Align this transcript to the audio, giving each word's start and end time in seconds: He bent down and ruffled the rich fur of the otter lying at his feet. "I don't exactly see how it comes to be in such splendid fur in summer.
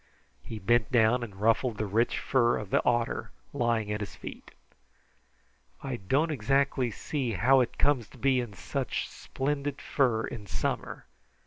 He 0.41 0.57
bent 0.57 0.91
down 0.91 1.21
and 1.21 1.35
ruffled 1.39 1.77
the 1.77 1.85
rich 1.85 2.17
fur 2.17 2.57
of 2.57 2.71
the 2.71 2.83
otter 2.83 3.29
lying 3.53 3.91
at 3.91 3.99
his 3.99 4.15
feet. 4.15 4.49
"I 5.83 5.97
don't 5.97 6.31
exactly 6.31 6.89
see 6.89 7.33
how 7.33 7.59
it 7.59 7.77
comes 7.77 8.07
to 8.07 8.17
be 8.17 8.39
in 8.39 8.53
such 8.55 9.07
splendid 9.07 9.79
fur 9.79 10.25
in 10.25 10.47
summer. 10.47 11.05